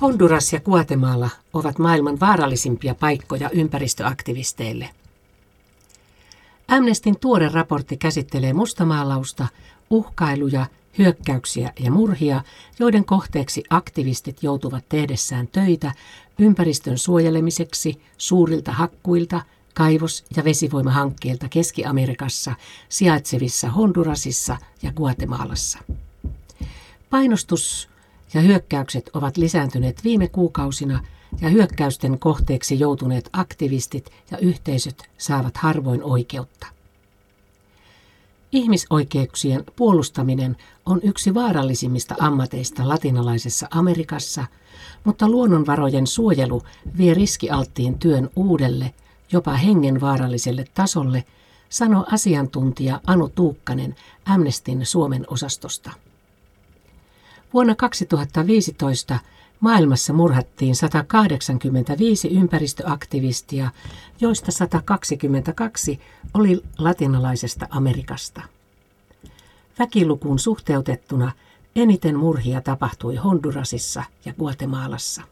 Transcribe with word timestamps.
Honduras 0.00 0.52
ja 0.52 0.60
Guatemala 0.60 1.30
ovat 1.52 1.78
maailman 1.78 2.20
vaarallisimpia 2.20 2.94
paikkoja 2.94 3.50
ympäristöaktivisteille. 3.50 4.90
Amnestin 6.68 7.20
tuore 7.20 7.48
raportti 7.48 7.96
käsittelee 7.96 8.52
mustamaalausta, 8.52 9.46
uhkailuja, 9.90 10.66
hyökkäyksiä 10.98 11.72
ja 11.80 11.90
murhia, 11.90 12.42
joiden 12.78 13.04
kohteeksi 13.04 13.64
aktivistit 13.70 14.42
joutuvat 14.42 14.84
tehdessään 14.88 15.48
töitä 15.48 15.92
ympäristön 16.38 16.98
suojelemiseksi 16.98 18.00
suurilta 18.18 18.72
hakkuilta, 18.72 19.40
kaivos- 19.74 20.24
ja 20.36 20.44
vesivoimahankkeilta 20.44 21.48
Keski-Amerikassa 21.48 22.54
sijaitsevissa 22.88 23.70
Hondurasissa 23.70 24.56
ja 24.82 24.92
Guatemalassa. 24.92 25.78
Painostus 27.10 27.88
ja 28.34 28.40
hyökkäykset 28.40 29.10
ovat 29.14 29.36
lisääntyneet 29.36 30.04
viime 30.04 30.28
kuukausina 30.28 31.00
ja 31.40 31.48
hyökkäysten 31.48 32.18
kohteeksi 32.18 32.80
joutuneet 32.80 33.30
aktivistit 33.32 34.10
ja 34.30 34.38
yhteisöt 34.38 35.02
saavat 35.18 35.56
harvoin 35.56 36.02
oikeutta. 36.02 36.66
Ihmisoikeuksien 38.52 39.64
puolustaminen 39.76 40.56
on 40.86 41.00
yksi 41.02 41.34
vaarallisimmista 41.34 42.14
ammateista 42.18 42.88
latinalaisessa 42.88 43.68
Amerikassa, 43.70 44.44
mutta 45.04 45.28
luonnonvarojen 45.28 46.06
suojelu 46.06 46.62
vie 46.98 47.14
riskialttiin 47.14 47.98
työn 47.98 48.30
uudelle, 48.36 48.94
jopa 49.32 49.52
hengenvaaralliselle 49.52 50.64
tasolle, 50.74 51.24
sanoi 51.68 52.04
asiantuntija 52.12 53.00
Anu 53.06 53.28
Tuukkanen 53.28 53.96
Amnestin 54.24 54.86
Suomen 54.86 55.24
osastosta. 55.28 55.90
Vuonna 57.54 57.74
2015 57.74 59.18
maailmassa 59.60 60.12
murhattiin 60.12 60.76
185 60.76 62.28
ympäristöaktivistia, 62.28 63.70
joista 64.20 64.52
122 64.52 66.00
oli 66.34 66.62
latinalaisesta 66.78 67.66
Amerikasta. 67.70 68.42
Väkilukuun 69.78 70.38
suhteutettuna 70.38 71.32
eniten 71.76 72.16
murhia 72.16 72.60
tapahtui 72.60 73.16
Hondurasissa 73.16 74.04
ja 74.24 74.34
Guatemalassa. 74.34 75.22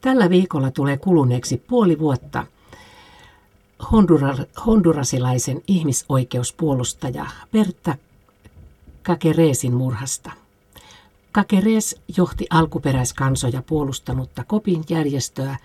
Tällä 0.00 0.30
viikolla 0.30 0.70
tulee 0.70 0.96
kuluneeksi 0.96 1.56
puoli 1.56 1.98
vuotta 1.98 2.46
Hondura- 3.82 4.62
hondurasilaisen 4.66 5.62
ihmisoikeuspuolustaja 5.68 7.26
Berta 7.52 7.96
Kakereesin 9.04 9.74
murhasta. 9.74 10.30
Kakeres 11.32 12.00
johti 12.16 12.46
alkuperäiskansoja 12.50 13.62
puolustanutta 13.62 14.44
Kopin 14.44 14.84
järjestöä, 14.88 15.56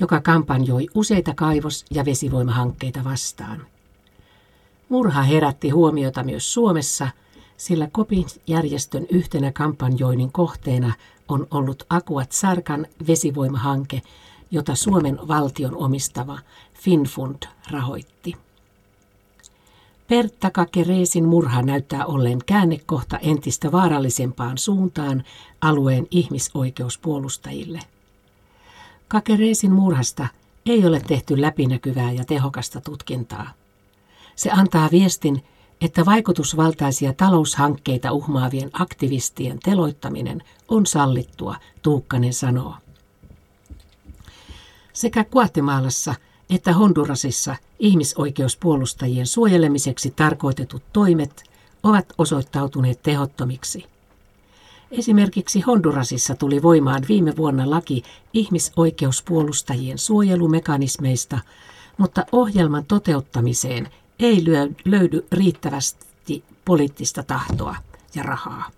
joka 0.00 0.20
kampanjoi 0.20 0.86
useita 0.94 1.34
kaivos- 1.34 1.84
ja 1.90 2.04
vesivoimahankkeita 2.04 3.04
vastaan. 3.04 3.66
Murha 4.88 5.22
herätti 5.22 5.70
huomiota 5.70 6.22
myös 6.22 6.54
Suomessa, 6.54 7.08
sillä 7.56 7.88
Kopin 7.92 8.26
järjestön 8.46 9.06
yhtenä 9.10 9.52
kampanjoinnin 9.52 10.32
kohteena 10.32 10.92
on 11.28 11.46
ollut 11.50 11.82
Akuat 11.90 12.32
Sarkan 12.32 12.86
vesivoimahanke, 13.06 14.02
jota 14.50 14.74
Suomen 14.74 15.18
valtion 15.28 15.76
omistava 15.76 16.38
Finfund 16.74 17.42
rahoitti. 17.70 18.36
Pertta 20.14 20.50
Kakereesin 20.50 21.24
murha 21.24 21.62
näyttää 21.62 22.06
olleen 22.06 22.38
käännekohta 22.46 23.18
entistä 23.18 23.72
vaarallisempaan 23.72 24.58
suuntaan 24.58 25.24
alueen 25.60 26.06
ihmisoikeuspuolustajille. 26.10 27.80
Kakereesin 29.08 29.72
murhasta 29.72 30.26
ei 30.66 30.86
ole 30.86 31.00
tehty 31.00 31.40
läpinäkyvää 31.40 32.12
ja 32.12 32.24
tehokasta 32.24 32.80
tutkintaa. 32.80 33.52
Se 34.36 34.50
antaa 34.50 34.88
viestin, 34.92 35.44
että 35.80 36.04
vaikutusvaltaisia 36.04 37.12
taloushankkeita 37.12 38.12
uhmaavien 38.12 38.70
aktivistien 38.72 39.58
teloittaminen 39.58 40.42
on 40.68 40.86
sallittua, 40.86 41.56
Tuukkanen 41.82 42.34
sanoo. 42.34 42.74
Sekä 44.92 45.24
Guatemalassa 45.24 46.14
että 46.54 46.72
Hondurasissa 46.72 47.56
ihmisoikeuspuolustajien 47.78 49.26
suojelemiseksi 49.26 50.10
tarkoitetut 50.10 50.82
toimet 50.92 51.44
ovat 51.82 52.06
osoittautuneet 52.18 53.02
tehottomiksi. 53.02 53.84
Esimerkiksi 54.90 55.60
Hondurasissa 55.60 56.34
tuli 56.34 56.62
voimaan 56.62 57.02
viime 57.08 57.36
vuonna 57.36 57.70
laki 57.70 58.02
ihmisoikeuspuolustajien 58.32 59.98
suojelumekanismeista, 59.98 61.38
mutta 61.98 62.26
ohjelman 62.32 62.84
toteuttamiseen 62.84 63.88
ei 64.18 64.44
löydy 64.84 65.26
riittävästi 65.32 66.44
poliittista 66.64 67.22
tahtoa 67.22 67.76
ja 68.14 68.22
rahaa. 68.22 68.70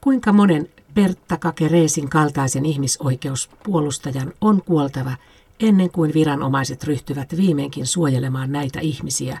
Kuinka 0.00 0.32
monen 0.32 0.68
Pertta 0.94 1.36
Kakereesin 1.36 2.08
kaltaisen 2.08 2.66
ihmisoikeuspuolustajan 2.66 4.32
on 4.40 4.62
kuoltava 4.62 5.12
ennen 5.60 5.90
kuin 5.90 6.14
viranomaiset 6.14 6.84
ryhtyvät 6.84 7.36
viimeinkin 7.36 7.86
suojelemaan 7.86 8.52
näitä 8.52 8.80
ihmisiä, 8.80 9.40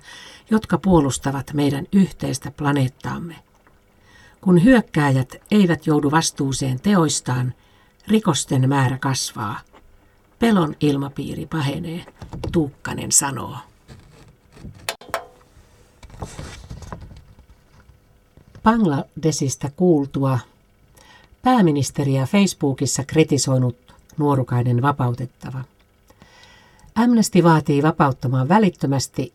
jotka 0.50 0.78
puolustavat 0.78 1.52
meidän 1.52 1.86
yhteistä 1.92 2.50
planeettaamme. 2.50 3.36
Kun 4.40 4.64
hyökkääjät 4.64 5.34
eivät 5.50 5.86
joudu 5.86 6.10
vastuuseen 6.10 6.80
teoistaan, 6.80 7.54
rikosten 8.08 8.68
määrä 8.68 8.98
kasvaa. 8.98 9.60
Pelon 10.38 10.74
ilmapiiri 10.80 11.46
pahenee, 11.46 12.04
Tuukkanen 12.52 13.12
sanoo. 13.12 13.56
Bangladesista 18.62 19.70
kuultua 19.76 20.38
pääministeriä 21.42 22.26
Facebookissa 22.26 23.04
kritisoinut 23.04 23.76
nuorukainen 24.18 24.82
vapautettava– 24.82 25.64
Amnesty 26.96 27.42
vaatii 27.42 27.82
vapauttamaan 27.82 28.48
välittömästi 28.48 29.32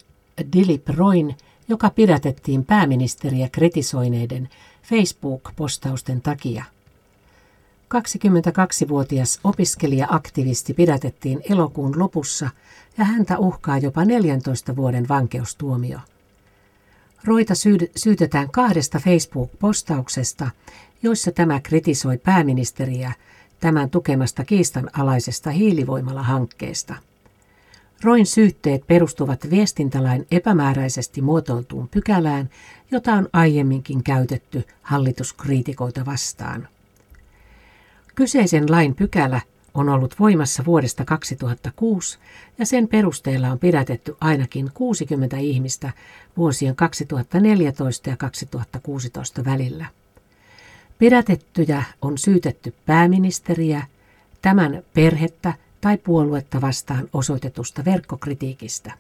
Dilip 0.54 0.90
Roin, 0.90 1.38
joka 1.68 1.90
pidätettiin 1.90 2.66
pääministeriä 2.66 3.50
kritisoineiden 3.52 4.50
Facebook-postausten 4.84 6.22
takia. 6.22 6.64
22-vuotias 7.94 9.40
opiskelija-aktivisti 9.44 10.74
pidätettiin 10.74 11.42
elokuun 11.50 12.00
lopussa 12.00 12.50
ja 12.98 13.06
häntä 13.06 13.38
uhkaa 13.38 13.78
jopa 13.78 14.06
14 14.06 14.76
vuoden 14.76 15.08
vankeustuomio. 15.08 16.00
Roita 17.24 17.54
syytetään 17.96 18.52
kahdesta 18.52 19.00
Facebook-postauksesta, 19.00 20.50
joissa 21.04 21.32
tämä 21.32 21.60
kritisoi 21.60 22.18
pääministeriä 22.18 23.14
tämän 23.60 23.90
tukemasta 23.90 24.44
kiistanalaisesta 24.44 25.52
hiilivoimala-hankkeesta. 25.52 26.96
Roin 28.04 28.26
syytteet 28.26 28.88
perustuvat 28.88 29.50
viestintälain 29.50 30.28
epämääräisesti 30.32 31.22
muotoiltuun 31.22 31.88
pykälään, 31.88 32.50
jota 32.92 33.14
on 33.14 33.30
aiemminkin 33.34 34.04
käytetty 34.04 34.64
hallituskriitikoita 34.82 36.06
vastaan. 36.06 36.68
Kyseisen 38.16 38.72
lain 38.72 38.96
pykälä 38.96 39.42
on 39.74 39.90
ollut 39.90 40.20
voimassa 40.20 40.66
vuodesta 40.66 41.06
2006 41.06 42.20
ja 42.58 42.66
sen 42.66 42.88
perusteella 42.88 43.48
on 43.48 43.60
pidätetty 43.60 44.16
ainakin 44.22 44.72
60 44.74 45.38
ihmistä 45.38 45.92
vuosien 46.38 46.76
2014 46.76 48.10
ja 48.10 48.18
2016 48.18 49.46
välillä. 49.46 49.86
Pidätettyjä 51.00 51.84
on 52.02 52.18
syytetty 52.18 52.74
pääministeriä, 52.86 53.84
tämän 54.42 54.84
perhettä 54.94 55.54
tai 55.82 55.98
puoluetta 55.98 56.62
vastaan 56.62 57.10
osoitetusta 57.14 57.86
verkkokritiikistä. 57.86 58.94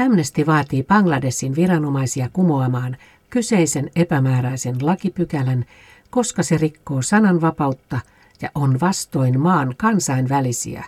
Amnesty 0.00 0.46
vaatii 0.46 0.82
Bangladesin 0.82 1.56
viranomaisia 1.56 2.30
kumoamaan 2.32 2.96
kyseisen 3.30 3.90
epämääräisen 3.96 4.86
lakipykälän, 4.86 5.64
koska 6.10 6.42
se 6.42 6.56
rikkoo 6.56 7.02
sananvapautta 7.02 8.00
ja 8.42 8.50
on 8.54 8.80
vastoin 8.80 9.40
maan 9.40 9.74
kansainvälisiä 9.76 10.84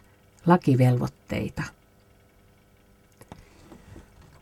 lakivelvoitteita. 0.47 1.63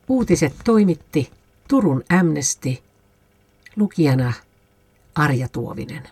Uutiset 0.08 0.54
toimitti 0.64 1.30
Turun 1.68 2.04
Amnesty, 2.20 2.76
lukijana 3.76 4.32
Arja 5.14 5.48
Tuovinen. 5.48 6.02